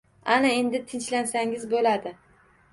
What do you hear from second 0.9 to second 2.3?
tinchlansangiz bo’ladi